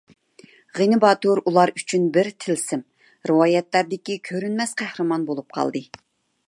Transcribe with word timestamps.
غېنى 0.77 0.97
باتۇر 1.03 1.41
ئۇلار 1.51 1.71
ئۈچۈن 1.81 2.07
بىر 2.15 2.31
تىلسىم، 2.45 2.81
رىۋايەتلەردىكى 3.33 4.19
كۆرۈنمەس 4.31 4.75
قەھرىمان 4.83 5.29
بولۇپ 5.31 5.57
قالدى. 5.59 5.87